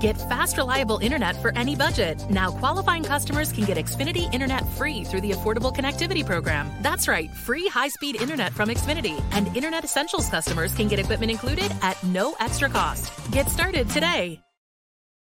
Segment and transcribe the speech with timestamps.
[0.00, 2.24] Get fast, reliable internet for any budget.
[2.28, 6.70] Now, qualifying customers can get Xfinity Internet free through the Affordable Connectivity Program.
[6.82, 9.22] That's right, free high speed internet from Xfinity.
[9.32, 13.12] And Internet Essentials customers can get equipment included at no extra cost.
[13.30, 14.40] Get started today.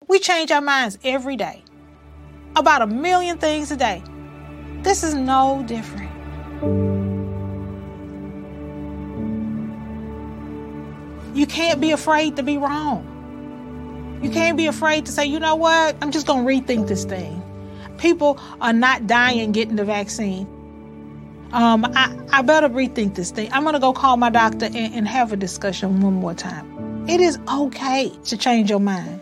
[0.08, 1.64] We change our minds every day
[2.56, 4.02] about a million things a day.
[4.82, 6.10] This is no different.
[11.34, 13.11] You can't be afraid to be wrong.
[14.22, 17.04] You can't be afraid to say, you know what, I'm just going to rethink this
[17.04, 17.42] thing.
[17.98, 20.46] People are not dying getting the vaccine.
[21.52, 23.52] Um, I, I better rethink this thing.
[23.52, 27.06] I'm going to go call my doctor and, and have a discussion one more time.
[27.08, 29.21] It is okay to change your mind.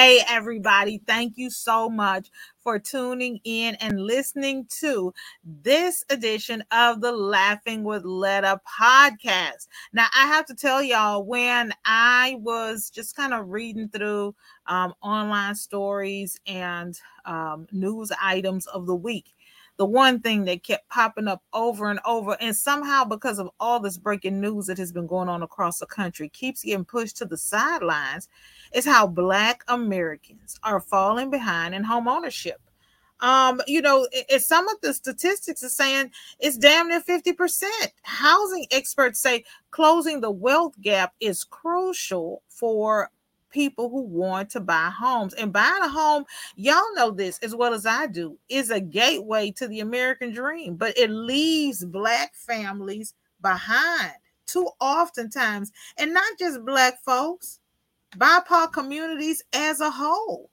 [0.00, 1.02] Hey, everybody.
[1.06, 2.30] Thank you so much
[2.62, 5.12] for tuning in and listening to
[5.44, 9.68] this edition of the Laughing with Letta podcast.
[9.92, 14.34] Now, I have to tell y'all, when I was just kind of reading through
[14.66, 19.34] um, online stories and um, news items of the week,
[19.80, 23.80] the one thing that kept popping up over and over, and somehow because of all
[23.80, 27.24] this breaking news that has been going on across the country, keeps getting pushed to
[27.24, 28.28] the sidelines
[28.74, 32.60] is how Black Americans are falling behind in home ownership.
[33.20, 34.06] Um, you know,
[34.36, 37.62] some of the statistics are saying it's damn near 50%.
[38.02, 43.10] Housing experts say closing the wealth gap is crucial for
[43.50, 45.34] people who want to buy homes.
[45.34, 46.24] And buying a home,
[46.56, 50.76] y'all know this as well as I do, is a gateway to the American dream,
[50.76, 54.12] but it leaves Black families behind
[54.46, 57.60] too oftentimes, and not just Black folks.
[58.16, 60.50] BIPOC communities as a whole.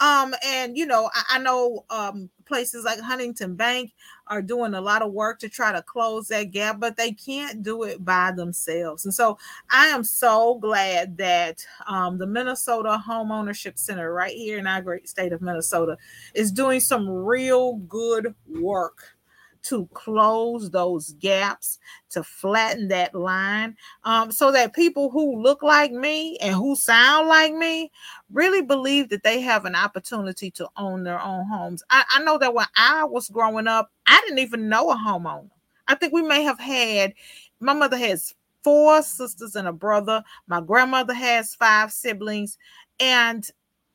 [0.00, 3.92] Um, and you know, I, I know um, places like Huntington Bank
[4.26, 7.62] are doing a lot of work to try to close that gap, but they can't
[7.62, 9.04] do it by themselves.
[9.04, 9.38] And so
[9.70, 14.82] I am so glad that um, the Minnesota Home Ownership Center, right here in our
[14.82, 15.96] great state of Minnesota,
[16.34, 19.16] is doing some real good work
[19.62, 21.78] to close those gaps,
[22.10, 27.28] to flatten that line, um, so that people who look like me and who sound
[27.28, 27.90] like me
[28.32, 31.82] really believe that they have an opportunity to own their own homes.
[31.90, 35.50] I, I know that when I was growing up, I didn't even know a homeowner.
[35.88, 37.14] I think we may have had,
[37.60, 40.22] my mother has four sisters and a brother.
[40.46, 42.58] My grandmother has five siblings.
[42.98, 43.48] And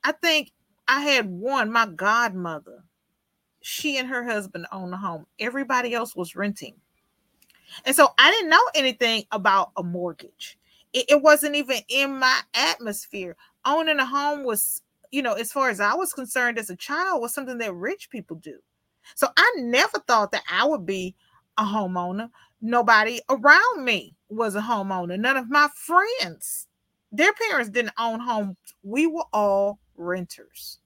[0.04, 0.52] I think
[0.88, 2.84] I had one, my godmother
[3.68, 5.26] she and her husband owned the home.
[5.40, 6.76] Everybody else was renting.
[7.84, 10.60] And so I didn't know anything about a mortgage.
[10.94, 13.36] It, it, wasn't even in my atmosphere.
[13.66, 17.24] Owning a home was, you know, as far as I was concerned as a child,
[17.24, 18.60] was something that rich people do.
[19.16, 21.16] So I never thought that I would be
[21.58, 22.30] a homeowner.
[22.62, 25.20] Nobody around me was a homeowner.
[25.20, 26.68] None of my friends,
[27.12, 28.58] their parents didn't own homes.
[28.84, 30.78] We were all renters.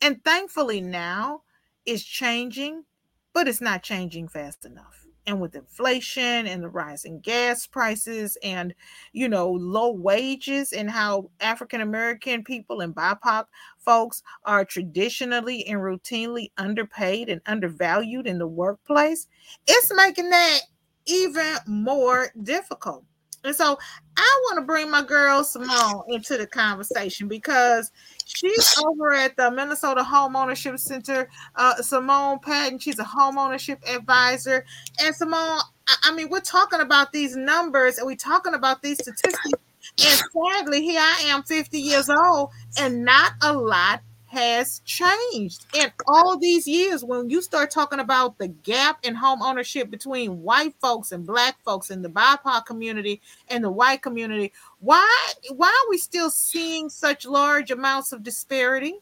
[0.00, 1.42] And thankfully now
[1.86, 2.84] is changing,
[3.32, 5.06] but it's not changing fast enough.
[5.28, 8.72] And with inflation and the rising gas prices and,
[9.12, 13.46] you know, low wages and how African American people and BIPOC
[13.78, 19.26] folks are traditionally and routinely underpaid and undervalued in the workplace,
[19.66, 20.60] it's making that
[21.06, 23.04] even more difficult.
[23.44, 23.78] And so
[24.16, 27.92] I want to bring my girl Simone into the conversation because
[28.24, 31.28] she's over at the Minnesota Homeownership Center.
[31.54, 34.64] Uh, Simone Patton, she's a home ownership advisor.
[35.00, 38.98] And Simone, I, I mean, we're talking about these numbers and we're talking about these
[38.98, 39.60] statistics.
[40.04, 45.90] And sadly, here I am, 50 years old, and not a lot has changed in
[46.08, 50.74] all these years when you start talking about the gap in home ownership between white
[50.80, 55.90] folks and black folks in the BIPOC community and the white community why why are
[55.90, 58.94] we still seeing such large amounts of disparity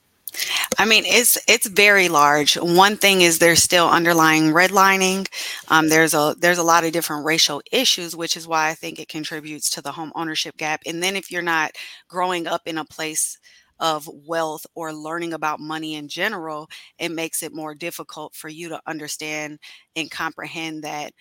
[0.78, 2.56] I mean, it's it's very large.
[2.56, 5.28] One thing is there's still underlying redlining.
[5.68, 8.98] Um, there's a there's a lot of different racial issues, which is why I think
[8.98, 10.82] it contributes to the home ownership gap.
[10.86, 11.72] And then if you're not
[12.08, 13.38] growing up in a place
[13.84, 18.70] of wealth or learning about money in general, it makes it more difficult for you
[18.70, 19.60] to understand
[19.96, 21.12] and comprehend that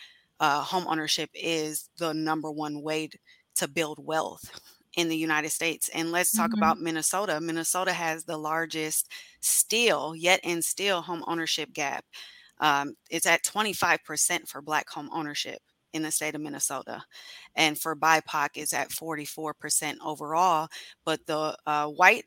[0.42, 3.10] uh, home ownership is the number one way
[3.58, 4.62] to build wealth.
[4.96, 5.90] in the United States.
[5.94, 6.54] And let's talk Mhm.
[6.54, 7.42] about Minnesota.
[7.42, 9.10] Minnesota has the largest
[9.42, 12.06] still, yet and still, home ownership gap.
[12.60, 15.62] Um, it's at 25% for Black home ownership
[15.94, 17.04] in the state of Minnesota.
[17.56, 20.68] And for BIPOC, it's at 44% overall.
[21.06, 22.26] But the uh, white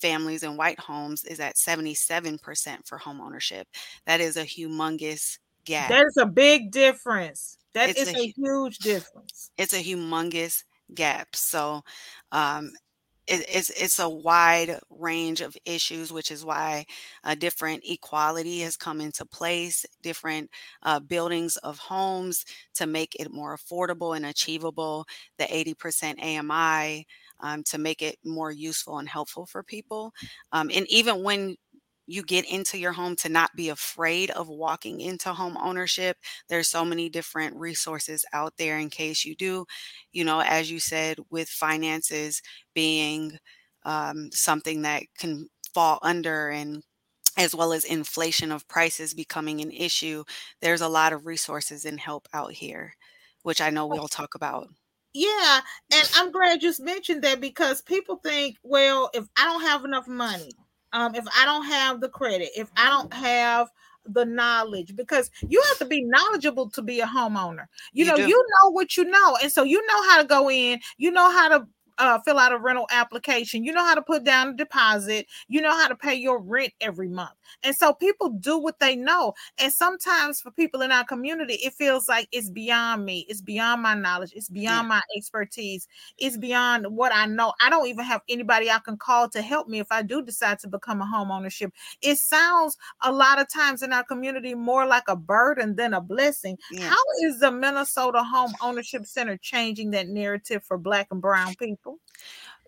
[0.00, 3.68] families and white homes is at 77% for home ownership.
[4.06, 5.98] That is a humongous gap.
[5.98, 7.56] That is a big difference.
[7.72, 9.50] That It's is a a huge difference.
[9.56, 10.64] it's a humongous
[10.94, 11.34] gap.
[11.34, 11.82] So
[12.32, 12.72] um,
[13.26, 16.86] it, it's it's a wide range of issues, which is why
[17.24, 20.50] a different equality has come into place, different
[20.82, 22.44] uh, buildings of homes
[22.74, 25.06] to make it more affordable and achievable.
[25.38, 27.06] The 80% AMI
[27.40, 30.12] um, to make it more useful and helpful for people.
[30.52, 31.56] Um, and even when
[32.06, 36.16] you get into your home to not be afraid of walking into home ownership
[36.48, 39.64] there's so many different resources out there in case you do
[40.12, 42.42] you know as you said with finances
[42.74, 43.38] being
[43.84, 46.82] um, something that can fall under and
[47.38, 50.24] as well as inflation of prices becoming an issue
[50.60, 52.94] there's a lot of resources and help out here
[53.42, 54.68] which i know we'll talk about.
[55.14, 55.60] Yeah,
[55.92, 60.06] and I'm glad you mentioned that because people think, well, if I don't have enough
[60.06, 60.50] money,
[60.96, 63.68] um, if I don't have the credit, if I don't have
[64.06, 67.66] the knowledge, because you have to be knowledgeable to be a homeowner.
[67.92, 68.28] You, You know, do.
[68.28, 71.30] you know what you know, and so you know how to go in, you know
[71.30, 71.66] how to
[71.98, 75.60] uh, fill out a rental application, you know how to put down a deposit, you
[75.60, 77.32] know how to pay your rent every month.
[77.62, 79.34] And so people do what they know.
[79.58, 83.82] And sometimes for people in our community, it feels like it's beyond me, it's beyond
[83.82, 85.88] my knowledge, it's beyond my expertise,
[86.18, 87.52] it's beyond what I know.
[87.60, 90.58] I don't even have anybody I can call to help me if I do decide
[90.60, 91.72] to become a home ownership.
[92.02, 96.00] It sounds a lot of times in our community more like a burden than a
[96.00, 96.58] blessing.
[96.70, 101.54] yeah How is the Minnesota Home Ownership Center changing that narrative for Black and Brown
[101.54, 101.85] people?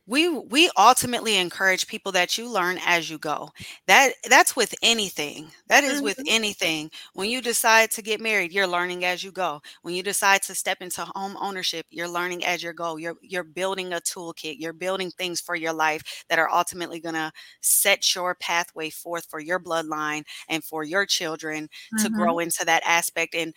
[0.07, 3.51] We we ultimately encourage people that you learn as you go.
[3.87, 5.51] That that's with anything.
[5.69, 6.27] That is with Mhm.
[6.27, 6.91] anything.
[7.15, 9.61] When you decide to get married you're learning as you go.
[9.83, 12.97] When you decide to step into home ownership you're learning as you go.
[12.97, 14.57] You're you're building a toolkit.
[14.59, 19.27] You're building things for your life that are ultimately going to set your pathway forth
[19.29, 21.69] for your bloodline and for your children
[21.99, 22.11] to Mhm.
[22.11, 23.35] grow into that aspect.
[23.35, 23.55] And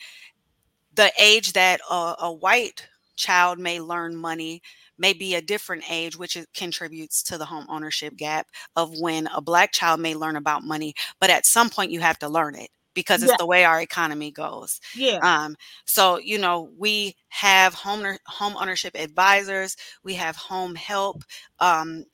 [0.94, 4.62] the age that a, a white child may learn money
[5.02, 9.42] may be a different age which contributes to the home ownership gap of when a
[9.42, 12.70] black child may learn about money but at some point you have to learn it
[12.94, 13.38] because it's Yeah.
[13.40, 15.20] the way our economy goes Yeah.
[15.24, 15.56] um,
[15.86, 21.24] so you know we have home home ownership advisors we have home help
[21.60, 22.06] um,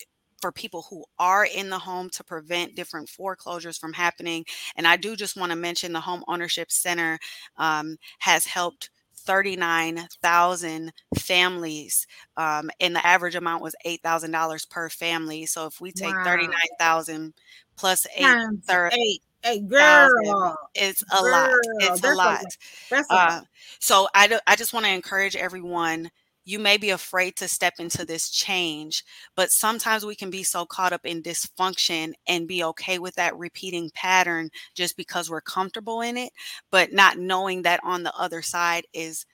[0.41, 4.45] for people who are in the home to prevent different foreclosures from happening
[4.75, 7.17] and i do just want to mention the home ownership center
[7.57, 8.89] um, has helped
[9.27, 12.07] 39,000 families,
[12.37, 15.45] um, and the average amount was $8,000 per family.
[15.45, 16.23] So if we take Wow.
[16.23, 17.33] 39,000
[17.75, 18.35] plus eight
[18.65, 19.21] thir- eight.
[19.43, 20.57] Hey, thousand, girl.
[20.73, 21.49] it's a lot.
[21.79, 22.43] It's a that's a lot.
[22.91, 23.05] lot.
[23.09, 23.41] A Uh,
[23.79, 26.09] so I, do, I just want to encourage everyone.
[26.47, 29.03] You may be afraid to step into this change,
[29.35, 33.37] but sometimes we can be so caught up in dysfunction and be okay with that
[33.37, 36.31] repeating pattern just because we're comfortable in it,
[36.71, 39.25] but not knowing that on the other side is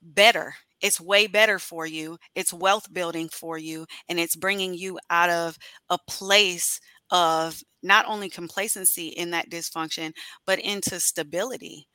[0.00, 0.54] better.
[0.80, 2.16] It's way better for you.
[2.34, 5.58] It's wealth building for you, and it's bringing you out of
[5.90, 6.80] a place
[7.10, 10.14] of not only complacency in that dysfunction,
[10.46, 11.86] but into stability.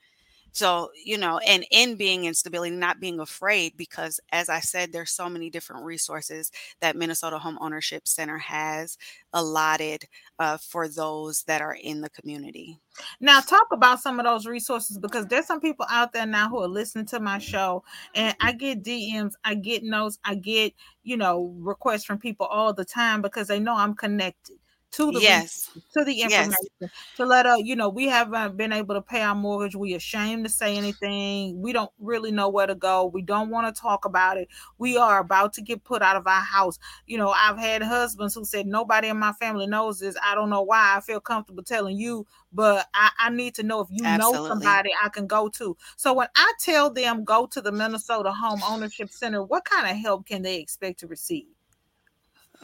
[0.52, 4.92] So, you know, and in being in stability, not being afraid, because as I said,
[4.92, 8.98] there's so many different resources that Minnesota Home Ownership Center has
[9.32, 10.04] allotted
[10.38, 12.78] uh, for those that are in the community.
[13.20, 16.60] Now, talk about some of those resources because there's some people out there now who
[16.62, 21.16] are listening to my show, and I get DMs, I get notes, I get you
[21.16, 24.59] know requests from people all the time because they know I'm connected
[24.92, 25.70] to the Yes.
[25.92, 26.46] to the Yes.
[26.46, 29.74] information to let us, you know we haven't been able to pay our mortgage.
[29.74, 31.60] We ashamed to say anything.
[31.60, 33.06] We don't really know where to go.
[33.06, 34.48] We don't want to talk about it.
[34.78, 36.78] We are about to get put out of our house.
[37.06, 40.16] You know i've had husbands who said nobody in my family knows this.
[40.22, 40.94] I don't know why.
[40.96, 44.90] I feel comfortable telling you but i, I need to know if you know somebody
[45.02, 45.76] i can go to.
[45.96, 49.96] So when i tell them go to the minnesota home ownership center what kind of
[49.96, 51.46] help can they expect to receive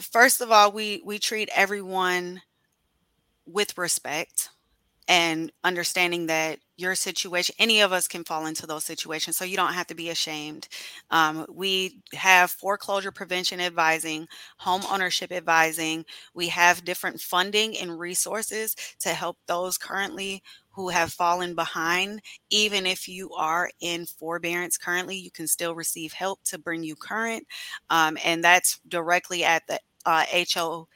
[0.00, 2.42] First of all, we we treat everyone
[3.46, 4.50] with respect
[5.08, 9.36] and understanding that your situation, any of us can fall into those situations.
[9.36, 10.68] So you don't have to be ashamed.
[11.10, 16.04] Um, we have foreclosure prevention advising, home ownership advising.
[16.34, 20.42] We have different funding and resources to help those currently
[20.76, 22.20] who have fallen behind.
[22.50, 26.94] Even if you are in forbearance currently, you can still receive help to bring you
[26.94, 27.46] current.
[27.88, 30.86] Um, and that's directly at the uh, hocmn.org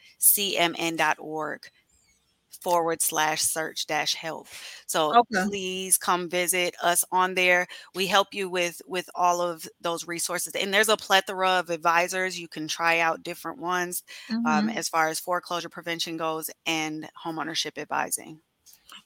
[2.60, 4.48] forward slash search dash help.
[4.86, 5.44] So okay.
[5.46, 7.66] please come visit us on there.
[7.94, 12.38] We help you with with all of those resources, and there's a plethora of advisors.
[12.38, 14.46] You can try out different ones um, mm-hmm.
[14.46, 18.40] um, as far as foreclosure prevention goes and homeownership advising.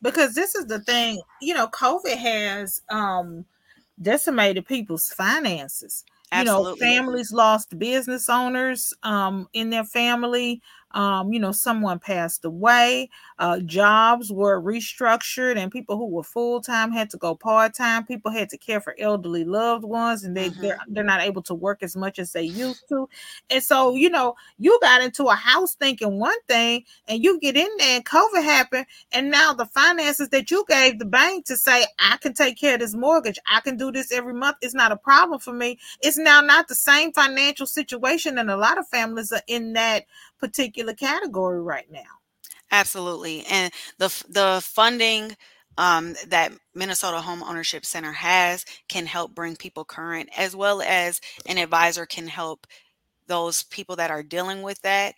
[0.03, 3.45] Because this is the thing, you know, COVID has um,
[4.01, 6.05] decimated people's finances.
[6.33, 6.71] Absolutely.
[6.71, 10.61] You know, families lost business owners um, in their family
[10.95, 16.61] um, you know, someone passed away, uh, jobs were restructured, and people who were full
[16.61, 18.07] time had to go part time.
[18.07, 20.63] People had to care for elderly loved ones, and they mm-hmm.
[20.63, 23.09] they're, they're not able to work as much as they used to.
[23.51, 27.57] And so, you know, you got into a house thinking one thing, and you get
[27.57, 31.57] in there, and COVID happened, and now the finances that you gave the bank to
[31.57, 34.75] say, I can take care of this mortgage, I can do this every month, it's
[34.75, 35.79] not a problem for me.
[36.03, 40.05] It's now not the same financial situation, and a lot of families are in that
[40.39, 42.01] particular category right now.
[42.75, 43.45] Absolutely.
[43.47, 45.37] And the the funding
[45.79, 51.21] um, that Minnesota Home Ownership Center has can help bring people current, as well as
[51.47, 52.67] an advisor can help
[53.29, 55.15] those people that are dealing with that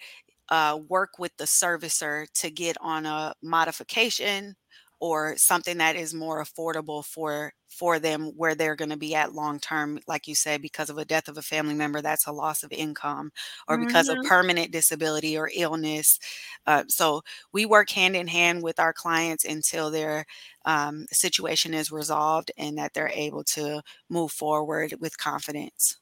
[0.50, 4.56] uh, work with the servicer to get on a modification
[5.00, 9.34] or something that is more affordable for for them where they're going to be at
[9.34, 12.32] long term like you said because of a death of a family member that's a
[12.32, 13.30] loss of income
[13.68, 13.86] or mm-hmm.
[13.86, 16.18] because of permanent disability or illness
[16.66, 17.20] uh, so
[17.52, 20.24] we work hand in hand with our clients until their
[20.64, 25.98] um, situation is resolved and that they're able to move forward with confidence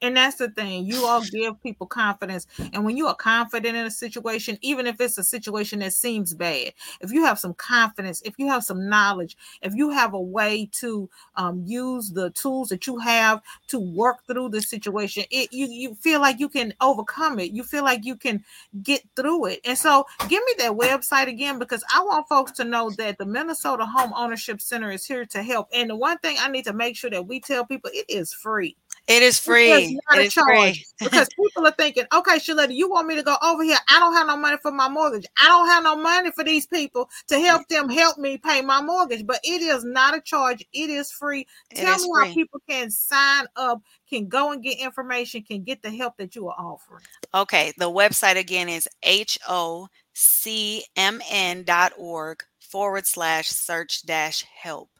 [0.00, 0.86] and that's the thing.
[0.86, 2.46] You all give people confidence.
[2.72, 6.34] And when you are confident in a situation, even if it's a situation that seems
[6.34, 10.20] bad, if you have some confidence, if you have some knowledge, if you have a
[10.20, 15.52] way to um, use the tools that you have to work through the situation, it
[15.52, 17.50] you, you feel like you can overcome it.
[17.50, 18.44] You feel like you can
[18.82, 19.60] get through it.
[19.64, 23.26] And so give me that website again because I want folks to know that the
[23.26, 25.68] Minnesota Home Ownership Center is here to help.
[25.72, 28.32] And the one thing I need to make sure that we tell people it is
[28.32, 28.76] free.
[29.08, 29.98] It is free.
[30.12, 30.84] It is free.
[31.00, 33.78] because people are thinking, okay, Sheletta, you want me to go over here?
[33.88, 35.24] I don't have no money for my mortgage.
[35.42, 38.82] I don't have no money for these people to help them help me pay my
[38.82, 39.26] mortgage.
[39.26, 40.62] But it is not a charge.
[40.74, 41.46] It is free.
[41.70, 42.28] It Tell is me free.
[42.28, 46.36] how people can sign up, can go and get information, can get the help that
[46.36, 47.02] you are offering.
[47.34, 47.72] Okay.
[47.78, 54.42] The website again is H O C M N dot org forward slash search dash
[54.42, 54.90] help.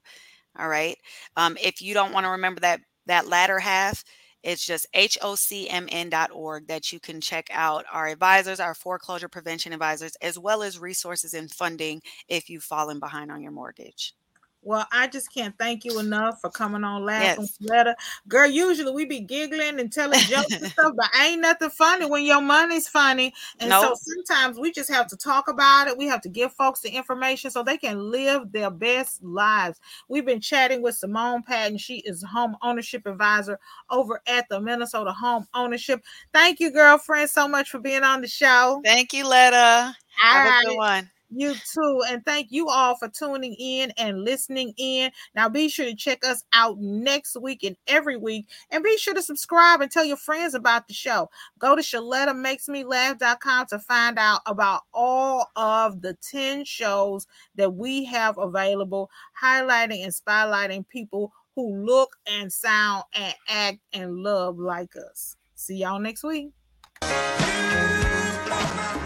[0.59, 0.97] All right.
[1.37, 4.05] Um, if you don't want to remember that that latter half,
[4.43, 10.38] it's just hocmn.org that you can check out our advisors, our foreclosure prevention advisors, as
[10.38, 14.15] well as resources and funding if you've fallen behind on your mortgage.
[14.69, 17.59] Well, I just can't thank you enough for coming on laughing yes.
[17.59, 17.97] Letta.
[18.29, 22.23] Girl, usually we be giggling and telling jokes and stuff, but ain't nothing funny when
[22.23, 23.33] your money's funny.
[23.61, 23.97] And nope.
[23.97, 25.97] so sometimes we just have to talk about it.
[25.97, 29.81] We have to give folks the information so they can live their best lives.
[30.11, 31.79] We've been chatting with Simone Patton.
[31.79, 33.59] She is home ownership advisor
[33.89, 36.05] over at the Minnesota Home Ownership.
[36.35, 38.83] Thank you, girlfriend, so much for being on the show.
[38.85, 39.97] Thank you, Letta.
[40.21, 40.63] Have right.
[40.63, 41.11] a good one.
[41.30, 42.02] You too.
[42.08, 45.11] And thank you all for tuning in and listening in.
[45.35, 48.47] Now be sure to check us out next week and every week.
[48.70, 51.28] And be sure to subscribe and tell your friends about the show.
[51.58, 58.38] Go to ShelettaMakesMeLaugh.com to find out about all of the 10 shows that we have
[58.38, 59.11] available,
[59.42, 65.37] highlighting and spotlighting people who look and sound and act and love like us.
[65.56, 66.58] See y'all next week.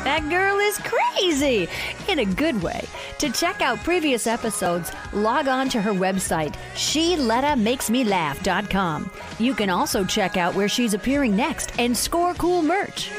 [0.05, 1.69] That girl is crazy
[2.09, 2.85] in a good way.
[3.19, 9.11] To check out previous episodes, log on to her website, SheLettaMakesMeLaugh.com.
[9.39, 13.11] You can also check out where she's appearing next and score cool merch.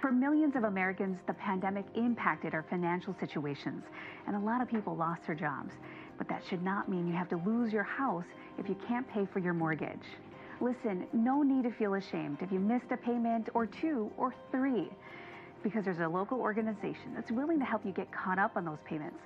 [0.00, 3.84] For millions of Americans, the pandemic impacted our financial situations,
[4.26, 5.74] and a lot of people lost their jobs.
[6.20, 8.26] But that should not mean you have to lose your house
[8.58, 10.04] if you can't pay for your mortgage.
[10.60, 14.90] Listen, no need to feel ashamed if you missed a payment or two or three,
[15.62, 18.76] because there's a local organization that's willing to help you get caught up on those
[18.84, 19.16] payments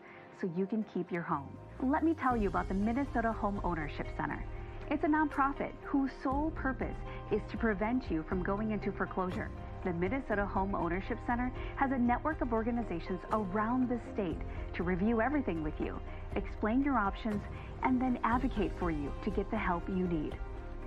[0.41, 1.49] so you can keep your home.
[1.83, 4.45] Let me tell you about the Minnesota Home Ownership Center.
[4.89, 6.95] It's a nonprofit whose sole purpose
[7.33, 9.51] is to prevent you from going into foreclosure.
[9.85, 14.39] The Minnesota Home Ownership Center has a network of organizations around the state
[14.77, 16.01] to review everything with you,
[16.37, 17.43] explain your options,
[17.83, 20.35] and then advocate for you to get the help you need.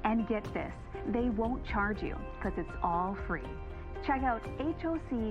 [0.03, 0.73] And get this,
[1.09, 3.47] they won't charge you because it's all free.
[4.03, 5.29] Check out hocmn.org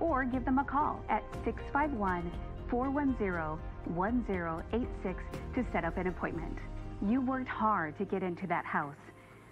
[0.00, 2.32] or give them a call at 651
[2.68, 5.22] 410 1086
[5.54, 6.58] to set up an appointment.
[7.00, 8.96] You worked hard to get into that house.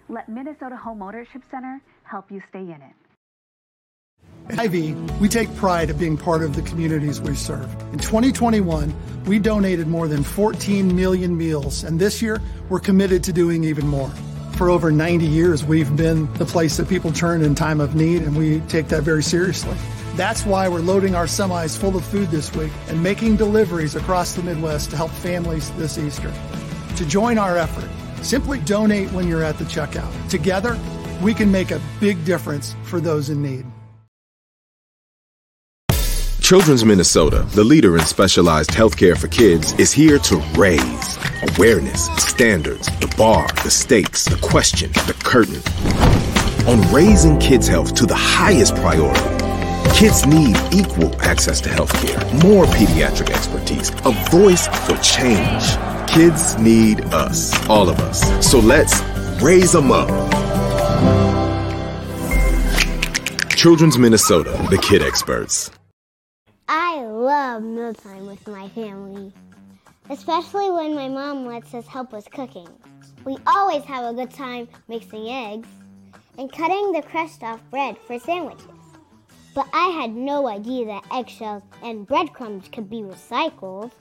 [0.07, 2.93] Let Minnesota Home Ownership Center help you stay in it.
[4.49, 7.73] At Hy-Vee, we take pride at being part of the communities we serve.
[7.91, 8.93] In 2021,
[9.25, 13.87] we donated more than 14 million meals, and this year, we're committed to doing even
[13.87, 14.09] more.
[14.55, 18.21] For over 90 years, we've been the place that people turn in time of need,
[18.21, 19.75] and we take that very seriously.
[20.15, 24.33] That's why we're loading our semis full of food this week and making deliveries across
[24.33, 26.31] the Midwest to help families this Easter.
[26.97, 27.89] To join our effort,
[28.25, 30.11] simply donate when you're at the checkout.
[30.29, 30.77] Together,
[31.21, 33.65] we can make a big difference for those in need.
[36.41, 41.17] Children's Minnesota, the leader in specialized healthcare for kids, is here to raise
[41.57, 45.61] awareness, standards, the bar, the stakes, the question, the curtain.
[46.67, 49.21] On raising kids' health to the highest priority,
[49.95, 55.94] kids need equal access to healthcare, more pediatric expertise, a voice for change.
[56.15, 58.49] Kids need us, all of us.
[58.49, 59.01] So let's
[59.41, 60.07] raise them up.
[63.49, 65.71] Children's Minnesota, the kid experts.
[66.69, 69.33] I love mealtime with my family,
[70.09, 72.69] especially when my mom lets us help with cooking.
[73.25, 75.67] We always have a good time mixing eggs
[76.37, 78.69] and cutting the crust off bread for sandwiches.
[79.53, 83.91] But I had no idea that eggshells and breadcrumbs could be recycled.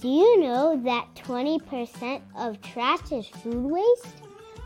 [0.00, 4.22] Do you know that 20% of trash is food waste?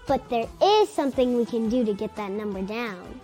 [0.06, 3.18] But there is something we can do to get that number down.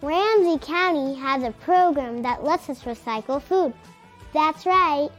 [0.00, 3.72] Ramsey County has a program that lets us recycle food.
[4.32, 5.10] That's right.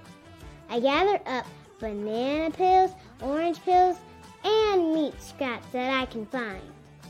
[0.69, 1.45] I gather up
[1.79, 3.97] banana peels, orange peels,
[4.45, 6.61] and meat scraps that I can find.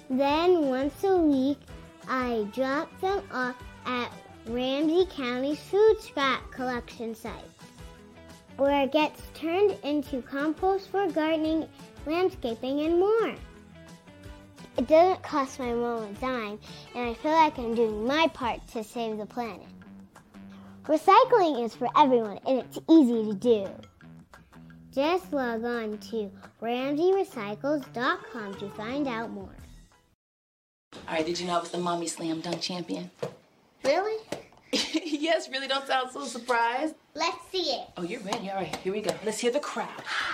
[0.09, 1.59] Then once a week,
[2.07, 3.55] I drop them off
[3.85, 4.11] at
[4.47, 7.52] Ramsey County's food scrap collection site,
[8.57, 11.67] where it gets turned into compost for gardening,
[12.05, 13.35] landscaping, and more.
[14.77, 16.59] It doesn't cost my mom a dime,
[16.95, 19.67] and I feel like I'm doing my part to save the planet.
[20.85, 23.69] Recycling is for everyone, and it's easy to do.
[24.91, 29.55] Just log on to RamseyRecycles.com to find out more.
[31.07, 33.09] All right, did you know I was the mommy slam dunk champion?
[33.83, 34.21] Really?
[34.71, 36.95] yes, really don't sound so surprised.
[37.15, 37.87] Let's see it.
[37.95, 38.49] Oh, you're ready.
[38.49, 39.11] All right, here we go.
[39.23, 39.89] Let's hear the crowd.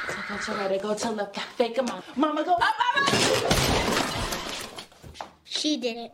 [0.07, 2.01] So go to right, I go to left, fake a mom.
[2.15, 3.19] Mama, go up, mama!
[5.43, 6.13] She did it.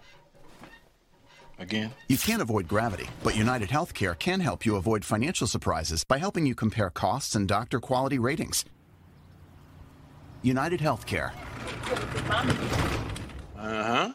[1.60, 1.94] Again?
[2.08, 6.46] You can't avoid gravity, but United Healthcare can help you avoid financial surprises by helping
[6.46, 8.66] you compare costs and doctor quality ratings.
[10.42, 11.32] United Healthcare.
[13.58, 14.14] Uh huh.